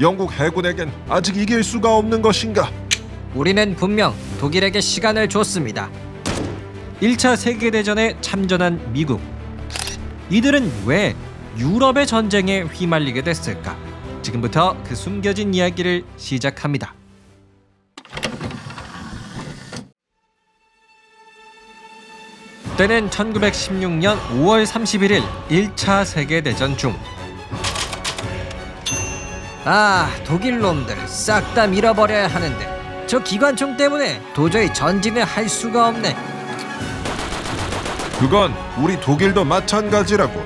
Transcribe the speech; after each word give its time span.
영국 0.00 0.32
해군에겐 0.32 0.90
아직 1.10 1.36
이길 1.36 1.62
수가 1.62 1.94
없는 1.94 2.22
것인가? 2.22 2.70
우리는 3.34 3.76
분명 3.76 4.14
독일에게 4.40 4.80
시간을 4.80 5.28
줬습니다. 5.28 5.90
1차 7.02 7.36
세계대전에 7.36 8.16
참전한 8.22 8.92
미국. 8.94 9.20
이들은 10.30 10.84
왜 10.86 11.14
유럽의 11.58 12.06
전쟁에 12.06 12.62
휘말리게 12.62 13.22
됐을까? 13.22 13.76
지금부터 14.22 14.74
그 14.84 14.94
숨겨진 14.94 15.52
이야기를 15.52 16.04
시작합니다. 16.16 16.94
때는 22.78 23.10
1916년 23.10 24.18
5월 24.30 24.64
31일 24.64 25.22
1차 25.50 26.06
세계대전 26.06 26.78
중. 26.78 26.94
아, 29.72 30.10
독일 30.24 30.58
놈들 30.58 30.96
싹 31.06 31.54
다 31.54 31.64
밀어버려야 31.68 32.26
하는데 32.26 33.06
저 33.06 33.20
기관총 33.22 33.76
때문에 33.76 34.20
도저히 34.34 34.74
전진을 34.74 35.22
할 35.22 35.48
수가 35.48 35.86
없네. 35.86 36.16
그건 38.18 38.52
우리 38.82 38.98
독일도 38.98 39.44
마찬가지라고. 39.44 40.44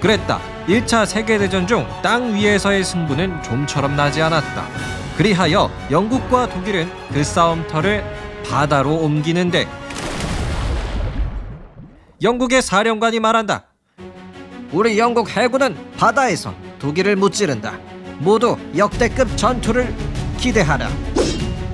그랬다. 0.00 0.40
1차 0.66 1.04
세계대전 1.04 1.66
중 1.66 1.86
땅 2.02 2.34
위에서의 2.34 2.84
승부는 2.84 3.42
좀처럼 3.42 3.96
나지 3.96 4.22
않았다. 4.22 4.66
그리하여 5.18 5.70
영국과 5.90 6.48
독일은 6.48 6.90
그 7.12 7.22
싸움터를 7.22 8.02
바다로 8.48 8.94
옮기는데 8.94 9.68
영국의 12.22 12.62
사령관이 12.62 13.20
말한다. 13.20 13.66
우리 14.72 14.98
영국 14.98 15.28
해군은 15.28 15.76
바다에서 15.98 16.54
독일을 16.78 17.16
무찌른다. 17.16 17.74
모두 18.18 18.56
역대급 18.76 19.36
전투를 19.36 19.94
기대하라. 20.38 20.88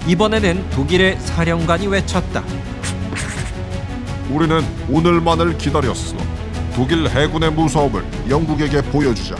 이번에는 0.06 0.70
독일의 0.70 1.18
사령관이 1.20 1.86
외쳤다. 1.86 2.44
우리는 4.30 4.62
오늘만을 4.90 5.58
기다렸어. 5.58 6.16
독일 6.74 7.08
해군의 7.08 7.52
무서움을 7.52 8.04
영국에게 8.28 8.82
보여주자. 8.82 9.36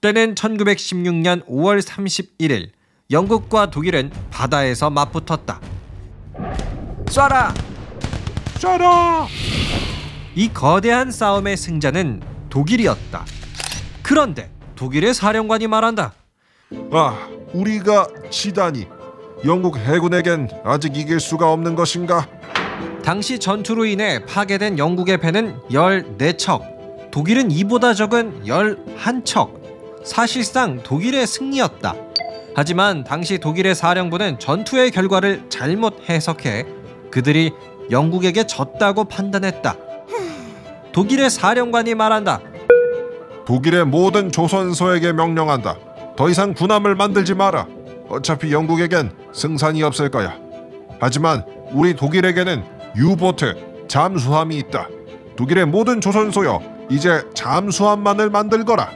때는 0.00 0.34
1916년 0.34 1.46
5월 1.46 1.80
31일 1.80 2.70
영국과 3.10 3.70
독일은 3.70 4.10
바다에서 4.30 4.90
맞붙었다. 4.90 5.60
쏴라! 7.06 7.54
쏴라! 8.54 9.26
이 10.34 10.48
거대한 10.52 11.10
싸움의 11.10 11.56
승자는 11.56 12.22
독일이었다. 12.50 13.24
그런데 14.02 14.50
독일의 14.80 15.12
사령관이 15.12 15.66
말한다. 15.66 16.14
아, 16.90 17.28
우리가 17.52 18.06
지다니. 18.30 18.88
영국 19.44 19.76
해군에겐 19.76 20.48
아직 20.64 20.96
이길 20.96 21.20
수가 21.20 21.52
없는 21.52 21.74
것인가? 21.74 22.26
당시 23.04 23.38
전투로 23.38 23.84
인해 23.84 24.24
파괴된 24.24 24.78
영국의 24.78 25.18
배는 25.18 25.58
14척, 25.70 27.10
독일은 27.10 27.50
이보다 27.50 27.92
적은 27.92 28.44
11척. 28.46 29.50
사실상 30.02 30.82
독일의 30.82 31.26
승리였다. 31.26 31.94
하지만 32.54 33.04
당시 33.04 33.36
독일의 33.36 33.74
사령부는 33.74 34.38
전투의 34.38 34.92
결과를 34.92 35.44
잘못 35.50 36.08
해석해 36.08 36.64
그들이 37.10 37.52
영국에게 37.90 38.44
졌다고 38.46 39.04
판단했다. 39.04 39.76
독일의 40.92 41.28
사령관이 41.28 41.94
말한다. 41.94 42.40
독일의 43.50 43.84
모든 43.84 44.30
조선소에게 44.30 45.12
명령한다. 45.12 45.74
더 46.16 46.28
이상 46.28 46.54
군함을 46.54 46.94
만들지 46.94 47.34
마라. 47.34 47.66
어차피 48.08 48.52
영국에겐 48.52 49.10
승산이 49.32 49.82
없을 49.82 50.08
거야. 50.08 50.38
하지만 51.00 51.44
우리 51.72 51.96
독일에게는 51.96 52.62
유보트, 52.94 53.88
잠수함이 53.88 54.56
있다. 54.56 54.86
독일의 55.34 55.66
모든 55.66 56.00
조선소여, 56.00 56.62
이제 56.90 57.24
잠수함만을 57.34 58.30
만들거라. 58.30 58.88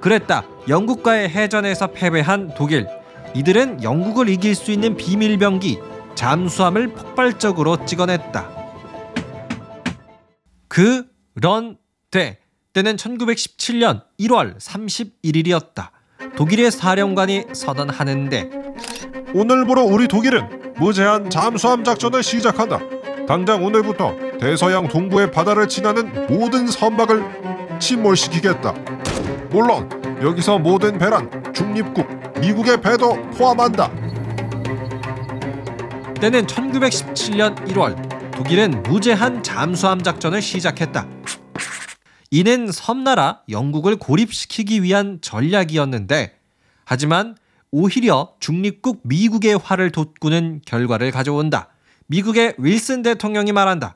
그랬다. 0.00 0.44
영국과의 0.68 1.30
해전에서 1.30 1.88
패배한 1.88 2.52
독일. 2.56 2.86
이들은 3.34 3.82
영국을 3.82 4.28
이길 4.28 4.54
수 4.54 4.70
있는 4.70 4.96
비밀병기 4.96 5.80
잠수함을 6.14 6.92
폭발적으로 6.92 7.84
찍어냈다. 7.84 8.50
그런데 10.68 12.38
때는 12.74 12.96
1917년 12.96 14.02
1월 14.18 14.58
31일이었다. 14.58 15.90
독일의 16.36 16.72
사령관이 16.72 17.44
선언하는데 17.52 18.50
오늘부로 19.32 19.82
우리 19.84 20.08
독일은 20.08 20.74
무제한 20.76 21.30
잠수함 21.30 21.84
작전을 21.84 22.24
시작한다. 22.24 22.80
당장 23.28 23.64
오늘부터 23.64 24.16
대서양 24.40 24.88
동부의 24.88 25.30
바다를 25.30 25.68
지나는 25.68 26.26
모든 26.26 26.66
선박을 26.66 27.78
침몰시키겠다. 27.78 28.72
물론 29.50 29.88
여기서 30.20 30.58
모든 30.58 30.98
배란 30.98 31.30
중립국 31.54 32.08
미국의 32.40 32.80
배도 32.80 33.30
포함한다. 33.30 33.88
때는 36.20 36.44
1917년 36.46 37.54
1월 37.68 38.32
독일은 38.32 38.82
무제한 38.82 39.44
잠수함 39.44 40.02
작전을 40.02 40.42
시작했다. 40.42 41.06
이는 42.34 42.72
섬나라 42.72 43.42
영국을 43.48 43.94
고립시키기 43.94 44.82
위한 44.82 45.20
전략이었는데 45.20 46.36
하지만 46.84 47.36
오히려 47.70 48.32
중립국 48.40 49.02
미국의 49.04 49.56
화를 49.56 49.92
돋구는 49.92 50.62
결과를 50.66 51.12
가져온다. 51.12 51.68
미국의 52.08 52.56
윌슨 52.58 53.02
대통령이 53.02 53.52
말한다. 53.52 53.94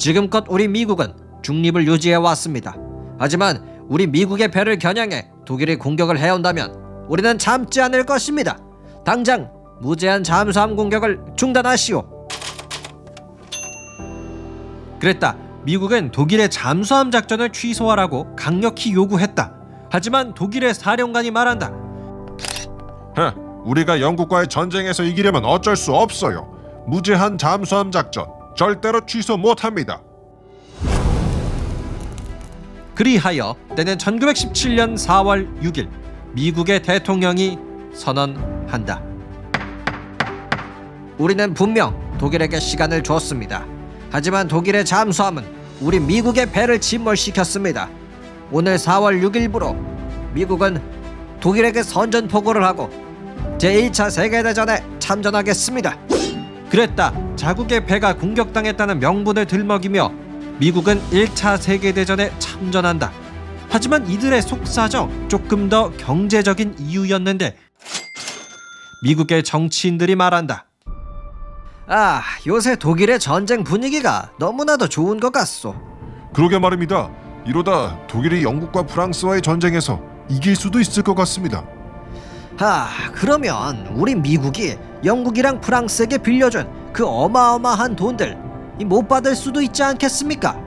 지금껏 0.00 0.44
우리 0.48 0.66
미국은 0.66 1.14
중립을 1.42 1.86
유지해 1.86 2.16
왔습니다. 2.16 2.74
하지만 3.20 3.84
우리 3.88 4.08
미국의 4.08 4.50
배를 4.50 4.80
겨냥해 4.80 5.30
독일이 5.46 5.76
공격을 5.76 6.18
해온다면 6.18 7.06
우리는 7.08 7.38
참지 7.38 7.80
않을 7.82 8.04
것입니다. 8.04 8.58
당장 9.04 9.48
무제한 9.80 10.24
잠수함 10.24 10.74
공격을 10.74 11.20
중단하시오. 11.36 12.02
그랬다. 14.98 15.51
미국은 15.64 16.10
독일의 16.10 16.50
잠수함 16.50 17.10
작전을 17.10 17.50
취소하라고 17.50 18.34
강력히 18.36 18.92
요구했다. 18.92 19.52
하지만 19.90 20.34
독일의 20.34 20.74
사령관이 20.74 21.30
말한다. 21.30 21.70
헤, 23.18 23.32
우리가 23.64 24.00
영국과의 24.00 24.48
전쟁에서 24.48 25.04
이기려면 25.04 25.44
어쩔 25.44 25.76
수 25.76 25.94
없어요. 25.94 26.52
무제한 26.86 27.38
잠수함 27.38 27.90
작전 27.92 28.26
절대로 28.56 29.06
취소 29.06 29.36
못합니다. 29.36 30.02
그리하여 32.94 33.54
때는 33.76 33.96
1917년 33.96 34.94
4월 34.96 35.62
6일 35.62 35.88
미국의 36.32 36.82
대통령이 36.82 37.58
선언한다. 37.94 39.02
우리는 41.18 41.54
분명 41.54 42.16
독일에게 42.18 42.58
시간을 42.58 43.02
줬습니다. 43.02 43.64
하지만 44.12 44.46
독일의 44.46 44.84
잠수함은 44.84 45.42
우리 45.80 45.98
미국의 45.98 46.52
배를 46.52 46.80
침몰시켰습니다. 46.80 47.88
오늘 48.50 48.76
4월 48.76 49.22
6일부로 49.22 49.74
미국은 50.34 50.82
독일에게 51.40 51.82
선전포고를 51.82 52.62
하고 52.62 52.90
제1차 53.56 54.10
세계대전에 54.10 54.84
참전하겠습니다. 54.98 55.98
그랬다. 56.68 57.14
자국의 57.36 57.86
배가 57.86 58.14
공격당했다는 58.14 59.00
명분을 59.00 59.46
들먹이며 59.46 60.12
미국은 60.58 61.00
1차 61.10 61.58
세계대전에 61.58 62.38
참전한다. 62.38 63.10
하지만 63.70 64.06
이들의 64.06 64.42
속사정 64.42 65.30
조금 65.30 65.70
더 65.70 65.90
경제적인 65.92 66.76
이유였는데 66.78 67.56
미국의 69.04 69.42
정치인들이 69.42 70.16
말한다. 70.16 70.66
아, 71.94 72.22
요새 72.46 72.74
독일의 72.74 73.20
전쟁 73.20 73.64
분위기가 73.64 74.30
너무나도 74.38 74.88
좋은 74.88 75.20
것 75.20 75.30
같소. 75.30 75.74
그러게 76.32 76.58
말입니다. 76.58 77.10
이러다 77.44 77.98
독일이 78.06 78.44
영국과 78.44 78.84
프랑스와의 78.84 79.42
전쟁에서 79.42 80.00
이길 80.30 80.56
수도 80.56 80.80
있을 80.80 81.02
것 81.02 81.14
같습니다. 81.14 81.62
아, 82.58 82.88
그러면 83.12 83.88
우리 83.94 84.14
미국이 84.14 84.78
영국이랑 85.04 85.60
프랑스에게 85.60 86.16
빌려준 86.16 86.66
그 86.94 87.06
어마어마한 87.06 87.94
돈들 87.94 88.38
이못 88.80 89.06
받을 89.06 89.36
수도 89.36 89.60
있지 89.60 89.82
않겠습니까? 89.82 90.58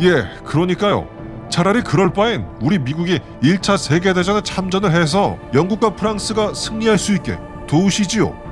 예, 0.00 0.24
그러니까요. 0.44 1.06
차라리 1.50 1.82
그럴 1.82 2.12
바엔 2.12 2.48
우리 2.60 2.80
미국이 2.80 3.20
1차 3.44 3.78
세계대전에 3.78 4.40
참전을 4.42 4.90
해서 4.90 5.38
영국과 5.54 5.94
프랑스가 5.94 6.52
승리할 6.52 6.98
수 6.98 7.14
있게 7.14 7.38
도우시지요. 7.68 8.42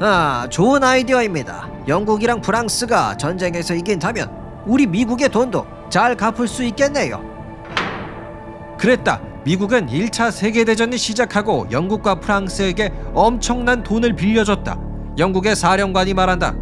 아, 0.00 0.46
좋은 0.48 0.84
아이디어입니다. 0.84 1.68
영국이랑 1.88 2.40
프랑스가 2.40 3.16
전쟁에서 3.16 3.74
이긴다면 3.74 4.30
우리 4.66 4.86
미국의 4.86 5.28
돈도 5.28 5.66
잘 5.90 6.14
갚을 6.16 6.46
수 6.46 6.62
있겠네요. 6.64 7.20
그랬다. 8.78 9.20
미국은 9.44 9.88
1차 9.88 10.30
세계대전을 10.30 10.98
시작하고 10.98 11.66
영국과 11.70 12.16
프랑스에게 12.20 12.92
엄청난 13.14 13.82
돈을 13.82 14.14
빌려줬다. 14.14 14.78
영국의 15.18 15.56
사령관이 15.56 16.14
말한다. 16.14 16.54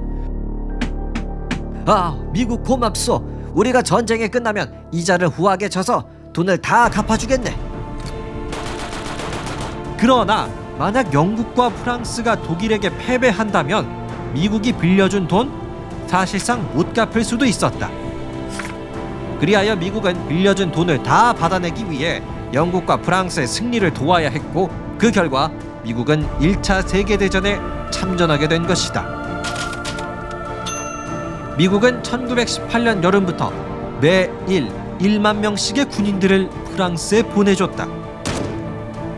아, 1.84 2.18
미국 2.32 2.64
고맙소. 2.64 3.36
우리가 3.52 3.82
전쟁이 3.82 4.28
끝나면 4.28 4.88
이자를 4.92 5.28
후하게 5.28 5.68
쳐서 5.68 6.08
돈을 6.32 6.58
다 6.58 6.88
갚아주겠네. 6.88 7.54
그러나 9.98 10.48
만약 10.78 11.12
영국과 11.14 11.70
프랑스가 11.70 12.42
독일에게 12.42 12.90
패배한다면 12.98 14.32
미국이 14.34 14.72
빌려준 14.72 15.26
돈 15.26 15.50
사실상 16.06 16.70
못 16.74 16.92
갚을 16.92 17.24
수도 17.24 17.44
있었다. 17.46 17.90
그리하여 19.40 19.76
미국은 19.76 20.28
빌려준 20.28 20.70
돈을 20.70 21.02
다 21.02 21.32
받아내기 21.32 21.90
위해 21.90 22.22
영국과 22.52 22.98
프랑스의 22.98 23.46
승리를 23.46 23.92
도와야 23.92 24.28
했고 24.28 24.70
그 24.98 25.10
결과 25.10 25.50
미국은 25.82 26.26
1차 26.40 26.86
세계대전에 26.86 27.58
참전하게 27.90 28.48
된 28.48 28.66
것이다. 28.66 29.04
미국은 31.56 32.02
1918년 32.02 33.02
여름부터 33.02 33.50
매일 34.00 34.70
1만 34.98 35.38
명씩의 35.38 35.86
군인들을 35.86 36.50
프랑스에 36.72 37.22
보내줬다. 37.22 38.05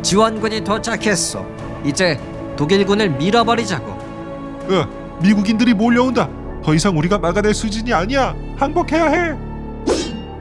지원군이 0.08 0.64
도착했어. 0.64 1.44
이제 1.84 2.18
독일군을 2.56 3.10
밀어버리자고. 3.10 3.92
어, 3.92 5.18
미국인들이 5.20 5.74
몰려온다. 5.74 6.30
더 6.64 6.74
이상 6.74 6.96
우리가 6.96 7.18
막아낼 7.18 7.52
수준이 7.52 7.92
아니야. 7.92 8.34
항복해야 8.56 9.04
해. 9.04 9.36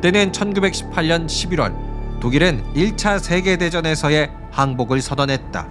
때는 0.01 0.31
1918년 0.31 1.25
11월 1.25 1.75
독일은 2.21 2.63
1차 2.77 3.19
세계대전에서의 3.19 4.31
항복을 4.51 5.01
선언했다. 5.01 5.67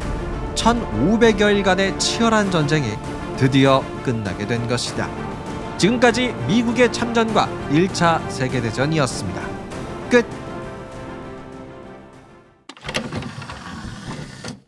1500여일간의 0.54 1.98
치열한 1.98 2.50
전쟁이 2.50 2.90
드디어 3.38 3.82
끝나게 4.04 4.46
된 4.46 4.68
것이다. 4.68 5.08
지금까지 5.78 6.34
미국의 6.46 6.92
참전과 6.92 7.48
1차 7.70 8.28
세계대전이었습니다. 8.28 9.40
끝. 10.10 10.45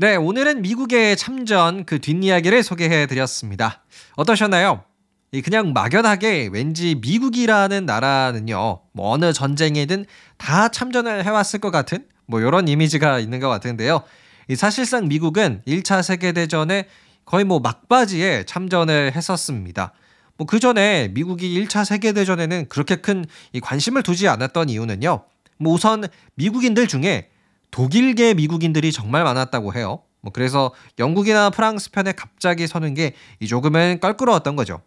네, 0.00 0.14
오늘은 0.14 0.62
미국의 0.62 1.16
참전 1.16 1.84
그 1.84 1.98
뒷이야기를 1.98 2.62
소개해 2.62 3.08
드렸습니다. 3.08 3.82
어떠셨나요? 4.14 4.84
이 5.32 5.42
그냥 5.42 5.72
막연하게 5.72 6.50
왠지 6.52 6.94
미국이라는 6.94 7.84
나라는요, 7.84 8.80
뭐 8.92 9.10
어느 9.10 9.32
전쟁에든 9.32 10.06
다 10.36 10.68
참전을 10.68 11.24
해왔을 11.24 11.58
것 11.58 11.72
같은 11.72 12.06
뭐 12.26 12.38
이런 12.38 12.68
이미지가 12.68 13.18
있는 13.18 13.40
것 13.40 13.48
같은데요. 13.48 14.02
이 14.46 14.54
사실상 14.54 15.08
미국은 15.08 15.62
1차 15.66 16.04
세계대전에 16.04 16.86
거의 17.24 17.44
뭐 17.44 17.58
막바지에 17.58 18.44
참전을 18.44 19.16
했었습니다. 19.16 19.94
뭐 20.36 20.46
그 20.46 20.60
전에 20.60 21.08
미국이 21.08 21.60
1차 21.60 21.84
세계대전에는 21.84 22.68
그렇게 22.68 22.94
큰이 22.94 23.26
관심을 23.60 24.04
두지 24.04 24.28
않았던 24.28 24.68
이유는요. 24.68 25.24
뭐 25.58 25.74
우선 25.74 26.04
미국인들 26.36 26.86
중에 26.86 27.30
독일계 27.78 28.34
미국인들이 28.34 28.90
정말 28.90 29.22
많았다고 29.22 29.72
해요. 29.72 30.02
뭐 30.20 30.32
그래서 30.32 30.74
영국이나 30.98 31.48
프랑스 31.50 31.92
편에 31.92 32.10
갑자기 32.10 32.66
서는 32.66 32.94
게이 32.94 33.46
조금은 33.48 34.00
껄끄러웠던 34.00 34.56
거죠. 34.56 34.80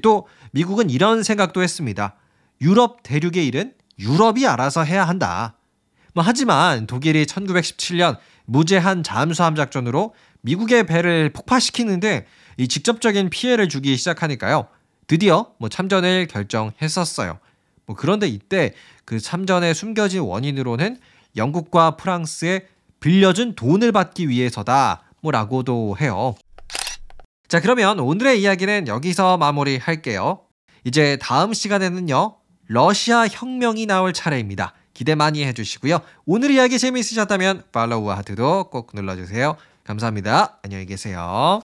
또 0.00 0.28
미국은 0.52 0.90
이런 0.90 1.24
생각도 1.24 1.60
했습니다. 1.60 2.14
유럽 2.60 3.02
대륙의 3.02 3.44
일은 3.48 3.74
유럽이 3.98 4.46
알아서 4.46 4.84
해야 4.84 5.08
한다. 5.08 5.56
뭐 6.14 6.22
하지만 6.24 6.86
독일이 6.86 7.26
1917년 7.26 8.16
무제한 8.44 9.02
잠수함 9.02 9.56
작전으로 9.56 10.14
미국의 10.42 10.86
배를 10.86 11.32
폭파시키는데 11.32 12.26
이 12.58 12.68
직접적인 12.68 13.30
피해를 13.30 13.68
주기 13.68 13.96
시작하니까요. 13.96 14.68
드디어 15.08 15.50
뭐 15.58 15.68
참전을 15.68 16.28
결정했었어요. 16.28 17.40
뭐 17.86 17.96
그런데 17.96 18.28
이때 18.28 18.72
그 19.04 19.18
참전에 19.18 19.74
숨겨진 19.74 20.20
원인으로는 20.20 21.00
영국과 21.36 21.96
프랑스에 21.96 22.66
빌려준 23.00 23.54
돈을 23.54 23.92
받기 23.92 24.28
위해서다. 24.28 25.02
뭐라고도 25.22 25.96
해요. 26.00 26.34
자, 27.48 27.60
그러면 27.60 27.98
오늘의 27.98 28.40
이야기는 28.42 28.88
여기서 28.88 29.36
마무리할게요. 29.38 30.42
이제 30.84 31.18
다음 31.20 31.52
시간에는요. 31.52 32.36
러시아 32.68 33.26
혁명이 33.26 33.86
나올 33.86 34.12
차례입니다. 34.12 34.74
기대 34.94 35.14
많이 35.14 35.44
해주시고요. 35.44 36.00
오늘 36.26 36.50
이야기 36.50 36.78
재미있으셨다면 36.78 37.64
팔로우와 37.72 38.18
하트도 38.18 38.70
꼭 38.70 38.90
눌러주세요. 38.94 39.56
감사합니다. 39.84 40.58
안녕히 40.62 40.86
계세요. 40.86 41.60